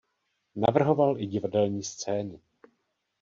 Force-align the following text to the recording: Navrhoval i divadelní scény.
Navrhoval 0.55 1.17
i 1.19 1.27
divadelní 1.27 1.83
scény. 1.83 2.39